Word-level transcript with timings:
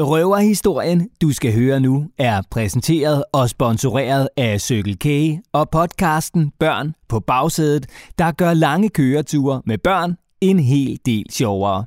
Røverhistorien, 0.00 1.08
du 1.22 1.32
skal 1.32 1.54
høre 1.54 1.80
nu, 1.80 2.06
er 2.18 2.42
præsenteret 2.50 3.24
og 3.32 3.50
sponsoreret 3.50 4.28
af 4.36 4.60
Circle 4.60 4.96
K 4.96 5.06
og 5.52 5.70
podcasten 5.70 6.52
Børn 6.58 6.94
på 7.08 7.20
bagsædet, 7.20 7.86
der 8.18 8.32
gør 8.32 8.54
lange 8.54 8.88
køreture 8.88 9.62
med 9.66 9.78
børn 9.78 10.16
en 10.40 10.58
hel 10.58 10.98
del 11.06 11.26
sjovere. 11.30 11.84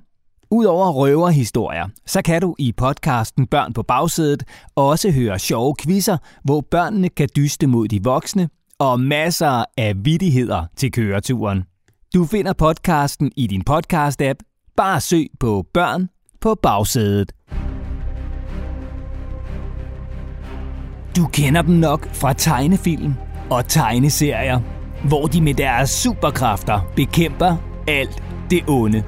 Udover 0.50 0.92
røverhistorier, 0.92 1.88
så 2.05 2.21
kan 2.21 2.42
du 2.42 2.55
i 2.60 2.71
podcasten 2.71 3.47
Børn 3.47 3.74
på 3.74 3.84
bagsædet 3.84 4.44
også 4.76 5.12
høre 5.12 5.40
sjove 5.40 5.76
quizzer, 5.82 6.18
hvor 6.44 6.62
børnene 6.72 7.10
kan 7.10 7.30
dyste 7.36 7.68
mod 7.68 7.88
de 7.88 8.04
voksne, 8.04 8.50
og 8.80 9.00
masser 9.00 9.66
af 9.78 9.94
vittigheder 10.06 10.66
til 10.76 10.92
køreturen. 10.92 11.64
Du 12.14 12.26
finder 12.26 12.54
podcasten 12.54 13.32
i 13.38 13.48
din 13.48 13.64
podcast-app. 13.70 14.72
Bare 14.78 15.02
søg 15.02 15.28
på 15.40 15.66
Børn 15.74 16.09
på 16.41 16.55
bagsædet. 16.55 17.32
Du 21.22 21.28
kender 21.28 21.62
dem 21.62 21.76
nok 21.76 22.08
fra 22.14 22.34
tegnefilm 22.34 23.14
og 23.50 23.68
tegneserier, 23.68 24.60
hvor 25.04 25.28
de 25.28 25.42
med 25.42 25.54
deres 25.54 25.90
superkræfter 25.90 26.80
bekæmper 26.96 27.56
alt 27.88 28.24
det 28.50 28.64
onde. 28.68 29.04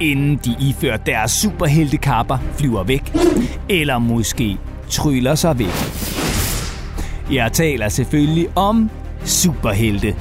Inden 0.00 0.40
de 0.44 0.56
ifører 0.60 0.96
deres 0.96 1.30
superheltekapper 1.30 2.38
flyver 2.56 2.82
væk, 2.84 3.12
eller 3.68 3.98
måske 3.98 4.58
tryller 4.88 5.34
sig 5.34 5.58
væk. 5.58 5.74
Jeg 7.32 7.52
taler 7.52 7.88
selvfølgelig 7.88 8.48
om 8.56 8.90
superhelte. 9.24 10.16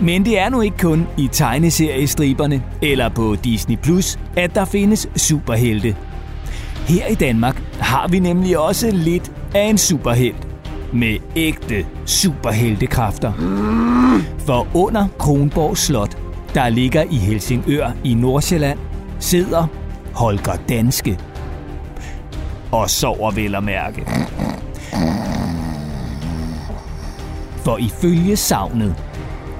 Men 0.00 0.24
det 0.24 0.38
er 0.38 0.48
nu 0.48 0.60
ikke 0.60 0.78
kun 0.78 1.06
i 1.18 1.28
tegneseriestriberne 1.32 2.62
eller 2.82 3.08
på 3.08 3.36
Disney 3.44 3.76
Plus, 3.76 4.18
at 4.36 4.54
der 4.54 4.64
findes 4.64 5.08
superhelte. 5.16 5.96
Her 6.88 7.06
i 7.06 7.14
Danmark 7.14 7.62
har 7.92 8.08
vi 8.08 8.18
nemlig 8.18 8.58
også 8.58 8.90
lidt 8.90 9.32
af 9.54 9.62
en 9.62 9.78
superhelt. 9.78 10.48
Med 10.92 11.18
ægte 11.36 11.86
superheltekræfter. 12.06 13.32
For 14.38 14.66
under 14.74 15.06
Kronborg 15.18 15.76
Slot, 15.76 16.16
der 16.54 16.68
ligger 16.68 17.02
i 17.10 17.16
Helsingør 17.16 17.90
i 18.04 18.14
Nordsjælland, 18.14 18.78
sidder 19.20 19.66
Holger 20.14 20.56
Danske. 20.68 21.18
Og 22.70 22.90
sover 22.90 23.30
vel 23.30 23.54
at 23.54 23.64
mærke. 23.64 24.06
For 27.56 27.78
ifølge 27.78 28.36
savnet, 28.36 28.94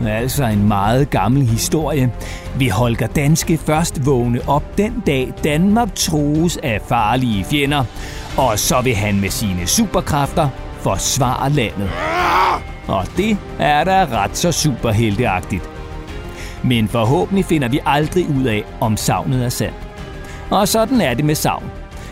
altså 0.07 0.45
en 0.45 0.69
meget 0.69 1.11
gammel 1.11 1.43
historie, 1.43 2.13
Vi 2.59 2.69
Holger 2.69 3.07
Danske 3.07 3.59
først 3.59 4.07
vågne 4.07 4.41
op 4.47 4.79
den 4.79 5.03
dag 5.07 5.33
Danmark 5.45 5.95
troes 5.95 6.57
af 6.57 6.81
farlige 6.89 7.45
fjender, 7.45 7.85
og 8.39 8.59
så 8.59 8.81
vil 8.81 8.95
han 8.95 9.21
med 9.21 9.31
sine 9.31 9.67
superkræfter 9.67 10.49
forsvare 10.81 11.51
landet. 11.51 11.91
Og 12.87 13.07
det 13.17 13.37
er 13.59 13.85
da 13.85 14.05
ret 14.05 14.37
så 14.37 14.53
superhelteagtigt. 14.53 15.71
Men 16.65 16.89
forhåbentlig 16.89 17.45
finder 17.45 17.69
vi 17.69 17.81
aldrig 17.87 18.27
ud 18.39 18.45
af, 18.45 18.65
om 18.81 18.97
savnet 18.97 19.45
er 19.45 19.49
sandt. 19.49 19.77
Og 20.51 20.69
sådan 20.69 21.01
er 21.01 21.15
det 21.15 21.25
med 21.25 21.35
savn. 21.35 21.71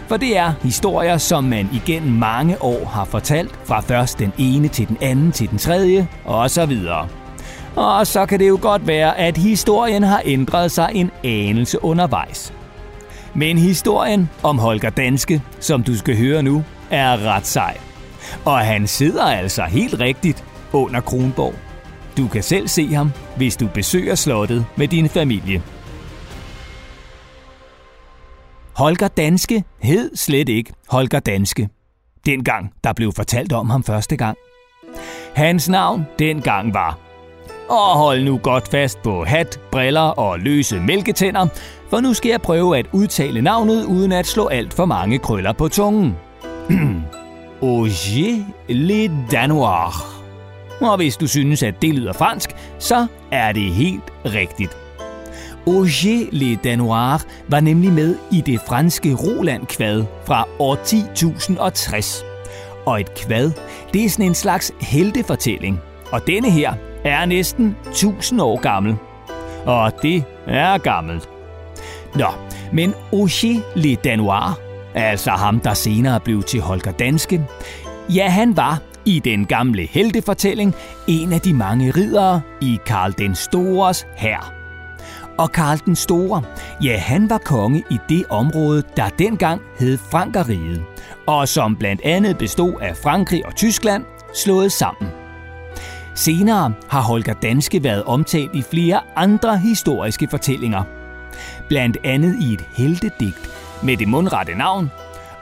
For 0.09 0.17
det 0.17 0.37
er 0.37 0.53
historier, 0.63 1.19
som 1.19 1.45
man 1.45 1.69
igennem 1.73 2.13
mange 2.13 2.63
år 2.63 2.85
har 2.85 3.05
fortalt, 3.05 3.59
fra 3.65 3.81
først 3.81 4.19
den 4.19 4.33
ene 4.39 4.69
til 4.69 4.89
den 4.89 4.97
anden 5.01 5.33
til 5.33 5.51
den 5.51 5.59
tredje, 5.59 6.09
og 6.25 6.51
så 6.51 6.67
videre. 6.67 7.09
Og 7.77 8.07
så 8.07 8.27
kan 8.27 8.41
det 8.41 8.49
jo 8.49 8.59
godt 8.63 8.87
være, 8.87 9.19
at 9.19 9.37
historien 9.37 10.03
har 10.03 10.23
ændret 10.25 10.73
sig 10.73 10.91
en 10.95 11.11
anelse 11.25 11.85
undervejs. 11.85 12.53
Men 13.35 13.59
historien 13.59 14.31
om 14.43 14.59
Holger 14.59 14.91
Danske, 14.91 15.43
som 15.61 15.83
du 15.83 15.97
skal 15.97 16.17
høre 16.17 16.43
nu, 16.43 16.65
er 16.91 17.19
ret 17.19 17.47
sej. 17.47 17.79
Og 18.45 18.59
han 18.59 18.87
sidder 18.87 19.25
altså 19.25 19.63
helt 19.63 20.01
rigtigt 20.01 20.45
under 20.73 21.01
Kronborg. 21.01 21.55
Du 22.17 22.29
kan 22.29 22.43
selv 22.43 22.69
se 22.69 22.95
ham, 22.95 23.13
hvis 23.37 23.57
du 23.57 23.69
besøger 23.75 24.15
slottet 24.15 24.67
med 24.77 24.89
din 24.89 25.09
familie. 25.09 25.63
Holger 28.77 29.09
Danske 29.09 29.65
hed 29.83 30.17
slet 30.17 30.49
ikke 30.49 30.73
Holger 30.89 31.21
Danske. 31.21 31.69
Dengang 32.27 32.73
der 32.85 32.93
blev 32.93 33.13
fortalt 33.13 33.53
om 33.53 33.71
ham 33.71 33.83
første 33.83 34.17
gang. 34.17 34.37
Hans 35.35 35.69
navn 35.69 36.07
dengang 36.19 36.75
var 36.75 37.10
og 37.71 37.99
hold 37.99 38.25
nu 38.25 38.39
godt 38.43 38.69
fast 38.69 39.03
på 39.03 39.25
hat, 39.25 39.61
briller 39.73 40.01
og 40.01 40.39
løse 40.39 40.81
mælketænder, 40.81 41.47
for 41.91 42.01
nu 42.01 42.15
skal 42.15 42.31
jeg 42.31 42.43
prøve 42.43 42.79
at 42.79 42.87
udtale 42.93 43.43
navnet 43.43 43.85
uden 43.85 44.13
at 44.13 44.27
slå 44.27 44.47
alt 44.47 44.75
for 44.75 44.85
mange 44.85 45.19
krøller 45.19 45.53
på 45.53 45.69
tungen. 45.69 46.17
Auger 47.63 48.45
Le 48.69 49.11
Danois. 49.31 49.95
Og 50.81 50.97
hvis 50.97 51.17
du 51.17 51.27
synes, 51.27 51.63
at 51.63 51.83
det 51.83 51.95
lyder 51.95 52.13
fransk, 52.13 52.51
så 52.79 53.07
er 53.33 53.53
det 53.53 53.63
helt 53.63 54.13
rigtigt. 54.25 54.77
Auger 55.67 56.27
Le 56.33 56.57
Danois 56.57 57.27
var 57.49 57.61
nemlig 57.61 57.93
med 57.93 58.17
i 58.33 58.41
det 58.41 58.61
franske 58.69 59.15
Roland-kvad 59.15 60.05
fra 60.25 60.45
år 60.59 60.77
10.060. 60.77 62.25
Og 62.87 63.01
et 63.01 63.15
kvad, 63.15 63.51
det 63.93 64.05
er 64.05 64.09
sådan 64.09 64.27
en 64.27 64.35
slags 64.35 64.73
heltefortælling. 64.81 65.81
Og 66.13 66.27
denne 66.27 66.51
her 66.51 66.75
er 67.05 67.25
næsten 67.25 67.77
1000 67.87 68.41
år 68.41 68.61
gammel. 68.61 68.97
Og 69.67 69.93
det 70.03 70.25
er 70.47 70.79
gammelt. 70.79 71.29
Nå, 72.15 72.27
men 72.73 72.95
Auger 73.13 73.61
Le 73.77 73.95
Danoir, 73.95 74.59
altså 74.95 75.31
ham, 75.31 75.61
der 75.61 75.75
senere 75.75 76.21
blev 76.21 76.43
til 76.43 76.61
Holger 76.61 76.93
Danske, 76.93 77.47
ja, 78.15 78.29
han 78.29 78.57
var 78.57 78.79
i 79.05 79.19
den 79.19 79.47
gamle 79.47 79.87
heltefortælling 79.87 80.75
en 81.09 81.33
af 81.33 81.41
de 81.41 81.55
mange 81.55 81.91
ridere 81.91 82.41
i 82.61 82.79
Karl 82.87 83.15
den 83.19 83.35
Stores 83.35 84.07
hær. 84.17 84.53
Og 85.39 85.53
Karl 85.53 85.79
den 85.85 85.97
Store, 85.97 86.43
ja, 86.85 86.99
han 86.99 87.31
var 87.31 87.39
konge 87.39 87.85
i 87.91 87.99
det 88.09 88.25
område, 88.31 88.83
der 88.97 89.09
dengang 89.09 89.61
hed 89.79 89.99
Frankeriget, 90.11 90.83
og 91.27 91.49
som 91.49 91.77
blandt 91.77 92.03
andet 92.05 92.39
bestod 92.39 92.75
af 92.81 92.97
Frankrig 92.97 93.47
og 93.47 93.55
Tyskland 93.57 94.05
slået 94.35 94.73
sammen. 94.73 95.20
Senere 96.21 96.73
har 96.89 97.01
Holger 97.01 97.33
Danske 97.33 97.85
været 97.85 98.05
omtalt 98.05 98.55
i 98.55 98.63
flere 98.63 99.01
andre 99.17 99.59
historiske 99.59 100.29
fortællinger. 100.31 100.83
Blandt 101.69 101.97
andet 102.05 102.37
i 102.41 102.53
et 102.53 102.65
heltedigt 102.77 103.51
med 103.83 103.97
det 103.97 104.09
mundrette 104.09 104.55
navn 104.55 104.91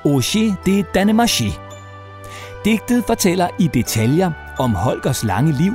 Auger 0.05 0.55
de 0.67 0.85
Danemarche. 0.95 1.51
Digtet 2.65 3.05
fortæller 3.07 3.49
i 3.59 3.67
detaljer 3.75 4.31
om 4.59 4.75
Holgers 4.75 5.25
lange 5.25 5.53
liv, 5.53 5.73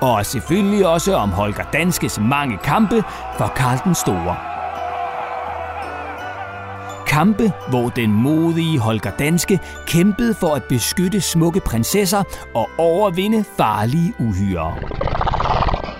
og 0.00 0.26
selvfølgelig 0.26 0.86
også 0.86 1.14
om 1.14 1.30
Holger 1.30 1.64
Danskes 1.72 2.20
mange 2.20 2.58
kampe 2.58 3.04
for 3.38 3.52
Karl 3.56 3.84
den 3.84 3.94
Store. 3.94 4.53
Kampe, 7.14 7.52
hvor 7.68 7.88
den 7.88 8.12
modige 8.12 8.78
Holger 8.78 9.10
Danske 9.10 9.60
kæmpede 9.86 10.34
for 10.34 10.54
at 10.54 10.62
beskytte 10.68 11.20
smukke 11.20 11.60
prinsesser 11.60 12.22
og 12.54 12.68
overvinde 12.78 13.44
farlige 13.56 14.14
uhyrer. 14.18 14.78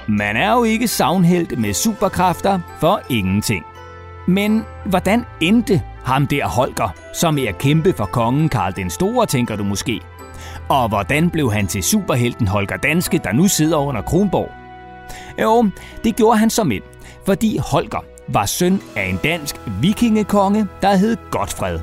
Man 0.08 0.36
er 0.36 0.52
jo 0.52 0.64
ikke 0.64 0.88
savnhelt 0.88 1.58
med 1.58 1.72
superkræfter 1.72 2.60
for 2.80 3.00
ingenting. 3.10 3.64
Men 4.28 4.64
hvordan 4.86 5.24
endte 5.40 5.82
ham 6.04 6.26
der 6.26 6.48
Holger, 6.48 6.88
som 7.12 7.38
er 7.38 7.48
at 7.48 7.58
kæmpe 7.58 7.92
for 7.92 8.04
kongen 8.04 8.48
Karl 8.48 8.76
den 8.76 8.90
Store, 8.90 9.26
tænker 9.26 9.56
du 9.56 9.64
måske? 9.64 10.00
Og 10.68 10.88
hvordan 10.88 11.30
blev 11.30 11.52
han 11.52 11.66
til 11.66 11.82
superhelten 11.82 12.48
Holger 12.48 12.76
Danske, 12.76 13.20
der 13.24 13.32
nu 13.32 13.48
sidder 13.48 13.76
under 13.76 14.02
Kronborg? 14.02 14.50
Jo, 15.42 15.70
det 16.04 16.16
gjorde 16.16 16.38
han 16.38 16.50
som 16.50 16.70
ind, 16.70 16.82
fordi 17.24 17.58
Holger 17.58 18.04
var 18.28 18.46
søn 18.46 18.82
af 18.96 19.04
en 19.04 19.18
dansk 19.24 19.56
vikingekonge, 19.80 20.66
der 20.82 20.96
hed 20.96 21.16
Godfred. 21.30 21.80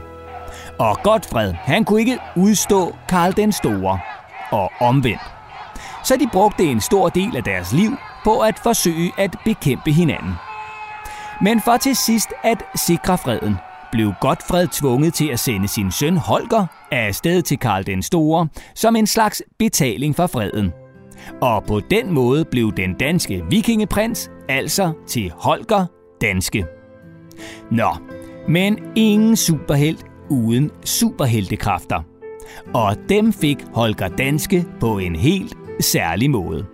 Og 0.80 0.98
Godfred, 1.04 1.54
han 1.54 1.86
kunne 1.86 2.00
ikke 2.00 2.20
udstå 2.36 2.96
Karl 3.10 3.34
den 3.38 3.52
Store. 3.52 4.00
Og 4.52 4.72
omvendt. 4.80 5.22
Så 6.04 6.16
de 6.16 6.30
brugte 6.32 6.64
en 6.64 6.82
stor 6.82 7.10
del 7.10 7.38
af 7.38 7.44
deres 7.44 7.74
liv 7.74 7.92
på 8.24 8.40
at 8.40 8.60
forsøge 8.60 9.12
at 9.18 9.36
bekæmpe 9.46 9.92
hinanden. 9.92 10.34
Men 11.42 11.62
for 11.62 11.78
til 11.78 11.96
sidst 11.96 12.30
at 12.44 12.64
sikre 12.76 13.18
freden, 13.18 13.56
blev 13.92 14.14
Godfred 14.22 14.68
tvunget 14.68 15.14
til 15.14 15.28
at 15.28 15.40
sende 15.40 15.68
sin 15.68 15.92
søn 15.92 16.18
Holger 16.18 16.66
afsted 16.92 17.42
til 17.42 17.60
Karl 17.60 17.86
den 17.86 18.04
Store 18.04 18.48
som 18.76 18.96
en 18.96 19.08
slags 19.08 19.44
betaling 19.60 20.16
for 20.16 20.28
freden. 20.28 20.74
Og 21.42 21.64
på 21.64 21.80
den 21.80 22.12
måde 22.12 22.46
blev 22.46 22.72
den 22.78 22.94
danske 22.94 23.44
vikingeprins 23.50 24.30
altså 24.50 24.94
til 25.08 25.32
Holger 25.36 26.01
Danske. 26.22 26.66
Nå, 27.72 27.90
men 28.48 28.80
ingen 28.96 29.36
superhelt 29.36 30.06
uden 30.30 30.72
superheltekræfter. 30.86 32.04
Og 32.74 32.96
dem 33.10 33.34
fik 33.34 33.58
Holger 33.74 34.08
Danske 34.08 34.66
på 34.80 34.98
en 34.98 35.16
helt 35.16 35.54
særlig 35.80 36.30
måde. 36.30 36.66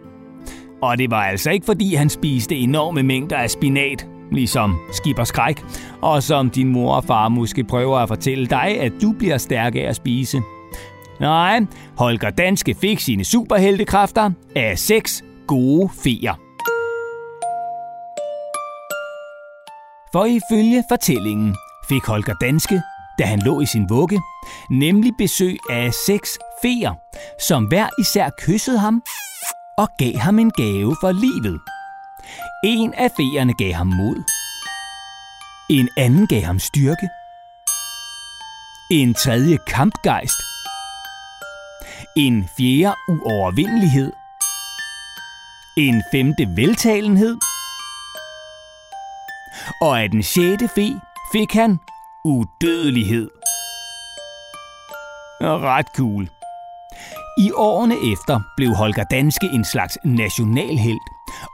Og 0.81 0.97
det 0.97 1.11
var 1.11 1.23
altså 1.23 1.51
ikke 1.51 1.65
fordi 1.65 1.95
han 1.95 2.09
spiste 2.09 2.55
enorme 2.55 3.03
mængder 3.03 3.37
af 3.37 3.49
spinat 3.49 4.07
ligesom 4.31 4.79
skib 4.91 5.19
og 5.19 5.27
skræk, 5.27 5.63
og 6.01 6.23
som 6.23 6.49
din 6.49 6.67
mor 6.67 6.95
og 6.95 7.03
far 7.03 7.29
måske 7.29 7.63
prøver 7.63 7.97
at 7.97 8.07
fortælle 8.07 8.47
dig, 8.47 8.79
at 8.81 8.91
du 9.01 9.11
bliver 9.11 9.37
stærk 9.37 9.75
af 9.75 9.79
at 9.79 9.95
spise. 9.95 10.41
Nej, 11.19 11.65
Holger 11.97 12.29
Danske 12.29 12.75
fik 12.81 12.99
sine 12.99 13.23
superheltekræfter 13.25 14.31
af 14.55 14.79
seks 14.79 15.23
gode 15.47 15.89
feer. 16.03 16.46
For 20.11 20.25
ifølge 20.25 20.83
fortællingen 20.89 21.55
fik 21.89 22.05
Holger 22.05 22.33
Danske, 22.33 22.81
da 23.19 23.23
han 23.25 23.39
lå 23.39 23.61
i 23.61 23.65
sin 23.65 23.89
vugge, 23.89 24.21
nemlig 24.69 25.13
besøg 25.17 25.57
af 25.69 25.93
seks 25.93 26.39
feer, 26.61 26.93
som 27.41 27.65
hver 27.65 27.87
især 27.99 28.29
kyssede 28.37 28.79
ham 28.79 29.03
og 29.77 29.89
gav 29.97 30.17
ham 30.17 30.39
en 30.39 30.51
gave 30.51 30.95
for 31.01 31.11
livet. 31.11 31.59
En 32.63 32.93
af 32.93 33.11
feerne 33.17 33.53
gav 33.53 33.73
ham 33.73 33.87
mod. 33.87 34.23
En 35.69 35.89
anden 35.97 36.27
gav 36.27 36.41
ham 36.41 36.59
styrke. 36.59 37.09
En 38.91 39.13
tredje 39.13 39.57
kampgejst. 39.67 40.41
En 42.15 42.49
fjerde 42.57 42.95
uovervindelighed. 43.09 44.11
En 45.77 46.03
femte 46.11 46.47
veltalenhed. 46.55 47.37
Og 49.81 50.01
af 50.01 50.11
den 50.11 50.23
sjette 50.23 50.67
fe 50.67 50.99
fik 51.31 51.53
han 51.53 51.79
udødelighed. 52.25 53.29
Ret 55.41 55.87
cool. 55.95 56.29
I 57.37 57.51
årene 57.55 57.95
efter 58.11 58.39
blev 58.57 58.73
Holger 58.73 59.03
Danske 59.03 59.49
en 59.53 59.65
slags 59.65 59.97
nationalhelt, 60.05 61.01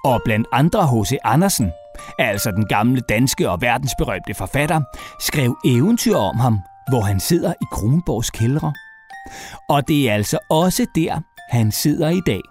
og 0.04 0.22
blandt 0.26 0.48
andre 0.52 0.88
H.C. 0.88 1.12
Andersen, 1.24 1.72
altså 2.20 2.52
den 2.52 2.68
gamle 2.68 3.02
danske 3.10 3.50
og 3.50 3.62
verdensberømte 3.62 4.34
forfatter, 4.34 4.82
skrev 5.20 5.58
eventyr 5.66 6.16
om 6.16 6.40
ham, 6.40 6.60
hvor 6.90 7.02
han 7.02 7.20
sidder 7.20 7.54
i 7.62 7.66
Kronborgs 7.72 8.30
kældre. 8.30 8.74
Og 9.70 9.88
det 9.88 10.10
er 10.10 10.14
altså 10.14 10.40
også 10.50 10.86
der, 10.96 11.20
han 11.50 11.72
sidder 11.72 12.10
i 12.10 12.22
dag. 12.26 12.42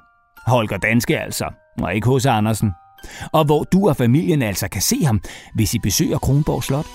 Holger 0.46 0.78
Danske 0.78 1.18
altså, 1.18 1.50
og 1.82 1.94
ikke 1.94 2.16
H.C. 2.16 2.26
Andersen. 2.26 2.72
Og 3.32 3.44
hvor 3.44 3.64
du 3.64 3.88
og 3.88 3.96
familien 3.96 4.42
altså 4.42 4.68
kan 4.68 4.82
se 4.82 5.04
ham, 5.04 5.20
hvis 5.54 5.74
I 5.74 5.78
besøger 5.78 6.18
Kronborg 6.18 6.64
Slot. 6.64 6.86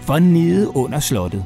For 0.00 0.18
nede 0.18 0.76
under 0.76 1.00
slottet, 1.00 1.44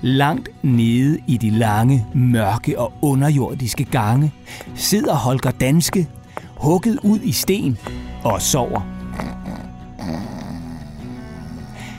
langt 0.00 0.48
nede 0.62 1.18
i 1.26 1.36
de 1.36 1.50
lange, 1.50 2.06
mørke 2.14 2.78
og 2.78 2.92
underjordiske 3.02 3.84
gange, 3.84 4.32
sidder 4.74 5.14
Holger 5.14 5.50
Danske, 5.50 6.08
hugget 6.56 6.98
ud 7.02 7.20
i 7.20 7.32
sten 7.32 7.78
og 8.24 8.42
sover. 8.42 8.80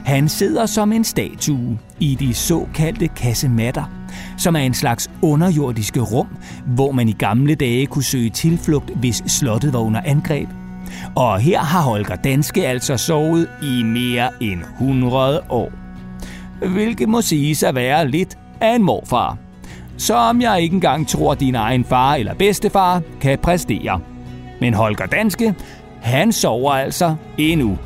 Han 0.06 0.30
sidder 0.30 0.66
som 0.66 0.92
en 0.92 1.04
statue 1.04 1.80
i 2.00 2.16
de 2.16 2.34
såkaldte 2.34 3.08
kassematter 3.08 4.01
som 4.38 4.56
er 4.56 4.60
en 4.60 4.74
slags 4.74 5.10
underjordiske 5.22 6.00
rum, 6.00 6.28
hvor 6.66 6.92
man 6.92 7.10
i 7.10 7.12
gamle 7.12 7.56
dage 7.56 7.86
kunne 7.86 8.04
søge 8.04 8.30
tilflugt, 8.30 8.92
hvis 8.96 9.24
slottet 9.28 9.74
var 9.74 9.80
under 9.80 10.02
angreb. 10.06 10.50
Og 11.16 11.40
her 11.40 11.60
har 11.60 11.82
Holger 11.82 12.16
Danske 12.16 12.68
altså 12.68 12.98
sovet 12.98 13.48
i 13.64 13.84
mere 13.84 14.30
end 14.40 14.62
100 14.80 15.42
år. 15.50 15.72
Hvilket 16.68 17.10
må 17.10 17.22
siges 17.22 17.64
at 17.64 17.76
være 17.76 18.08
lidt 18.08 18.38
af 18.62 18.76
en 18.76 18.84
morfar. 18.84 19.38
Som 19.98 20.42
jeg 20.42 20.62
ikke 20.62 20.74
engang 20.74 21.08
tror, 21.08 21.34
din 21.34 21.56
egen 21.56 21.86
far 21.86 22.16
eller 22.16 22.34
bedstefar 22.34 23.02
kan 23.22 23.40
præstere. 23.40 24.00
Men 24.62 24.74
Holger 24.74 25.06
Danske, 25.06 25.56
han 26.02 26.32
sover 26.32 26.72
altså 26.72 27.16
endnu. 27.38 27.78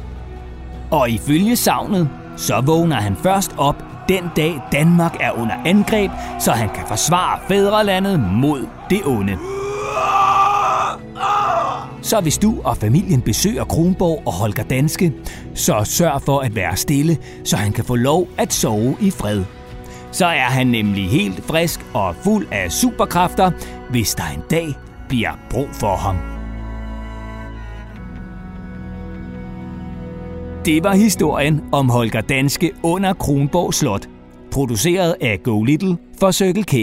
Og 0.91 1.09
ifølge 1.09 1.55
savnet, 1.55 2.09
så 2.37 2.61
vågner 2.61 2.95
han 2.95 3.15
først 3.15 3.55
op 3.57 3.94
den 4.09 4.23
dag 4.35 4.61
Danmark 4.71 5.15
er 5.19 5.31
under 5.31 5.55
angreb, 5.65 6.11
så 6.39 6.51
han 6.51 6.69
kan 6.69 6.83
forsvare 6.87 7.39
fædrelandet 7.47 8.19
mod 8.19 8.67
det 8.89 9.01
onde. 9.05 9.37
Så 12.01 12.21
hvis 12.21 12.37
du 12.37 12.61
og 12.63 12.77
familien 12.77 13.21
besøger 13.21 13.63
Kronborg 13.63 14.23
og 14.25 14.33
Holger 14.33 14.63
Danske, 14.63 15.13
så 15.53 15.83
sørg 15.83 16.21
for 16.21 16.39
at 16.39 16.55
være 16.55 16.75
stille, 16.75 17.17
så 17.43 17.57
han 17.57 17.71
kan 17.71 17.85
få 17.85 17.95
lov 17.95 18.27
at 18.37 18.53
sove 18.53 18.97
i 18.99 19.11
fred. 19.11 19.43
Så 20.11 20.25
er 20.25 20.49
han 20.49 20.67
nemlig 20.67 21.09
helt 21.09 21.45
frisk 21.45 21.85
og 21.93 22.15
fuld 22.23 22.47
af 22.51 22.71
superkræfter, 22.71 23.51
hvis 23.89 24.15
der 24.15 24.23
en 24.35 24.41
dag 24.51 24.67
bliver 25.09 25.39
brug 25.49 25.67
for 25.73 25.95
ham. 25.95 26.34
Det 30.65 30.83
var 30.83 30.95
historien 30.95 31.61
om 31.71 31.89
Holger 31.89 32.21
Danske 32.21 32.71
under 32.83 33.13
Kronborg 33.13 33.73
Slot, 33.73 34.09
produceret 34.51 35.15
af 35.21 35.43
Go 35.43 35.63
Little 35.63 35.97
for 36.19 36.31
Circle 36.31 36.63
K. 36.63 36.75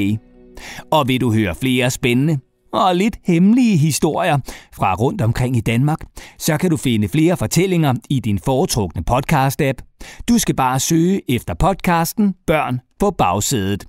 Og 0.91 1.09
vil 1.09 1.21
du 1.21 1.33
høre 1.33 1.55
flere 1.55 1.91
spændende 1.91 2.39
og 2.73 2.97
lidt 2.97 3.17
hemmelige 3.25 3.77
historier 3.77 4.39
fra 4.75 4.95
rundt 4.95 5.21
omkring 5.21 5.57
i 5.57 5.61
Danmark, 5.61 5.99
så 6.39 6.57
kan 6.57 6.71
du 6.71 6.77
finde 6.77 7.09
flere 7.09 7.37
fortællinger 7.37 7.95
i 8.11 8.21
din 8.21 8.39
foretrukne 8.39 9.03
podcast-app. 9.11 9.99
Du 10.29 10.39
skal 10.39 10.55
bare 10.55 10.81
søge 10.81 11.21
efter 11.29 11.55
podcasten 11.55 12.35
Børn 12.47 12.81
på 12.99 13.11
bagsædet. 13.11 13.85